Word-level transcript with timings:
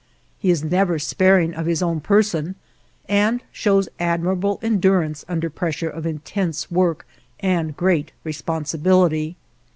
He 0.39 0.49
is 0.49 0.63
never 0.63 0.97
sparing 0.97 1.53
of 1.53 1.67
his 1.67 1.83
own 1.83 1.99
person, 1.99 2.55
and 3.07 3.43
shows 3.51 3.87
admirable 3.99 4.57
endurance 4.63 5.23
under 5.29 5.47
pressure 5.47 5.91
of 5.91 6.07
intense 6.07 6.71
work 6.71 7.05
and 7.39 7.77
great 7.77 8.11
responsibility. 8.23 9.37